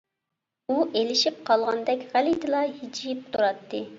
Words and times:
ئۇ 0.69 0.77
ئېلىشىپ 1.01 1.37
قالغاندەك 1.51 2.03
غەلىتىلا 2.15 2.65
ھىجىيىپ 2.81 3.23
تۇراتتى. 3.37 3.83